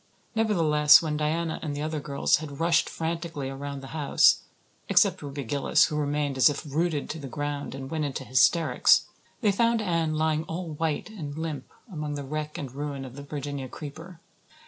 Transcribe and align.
Nevertheless, 0.33 1.03
when 1.03 1.15
Diana 1.15 1.59
and 1.61 1.77
the 1.77 1.83
other 1.83 1.99
girls 1.99 2.37
had 2.37 2.59
rushed 2.59 2.89
frantically 2.89 3.51
around 3.51 3.81
the 3.83 3.89
house 3.93 4.41
except 4.89 5.21
Ruby 5.21 5.43
Gillis, 5.43 5.83
who 5.85 5.95
remained 5.95 6.37
as 6.37 6.49
if 6.49 6.65
rooted 6.65 7.07
to 7.11 7.19
the 7.19 7.27
ground 7.27 7.75
and 7.75 7.91
went 7.91 8.05
into 8.05 8.23
hysterics 8.25 9.03
they 9.41 9.51
found 9.51 9.79
Anne 9.79 10.15
lying 10.15 10.43
all 10.45 10.69
white 10.71 11.11
and 11.11 11.37
limp 11.37 11.69
among 11.93 12.15
the 12.15 12.23
wreck 12.23 12.57
and 12.57 12.71
ruin 12.73 13.05
of 13.05 13.15
the 13.15 13.21
Virginia 13.21 13.69
creeper. 13.69 14.19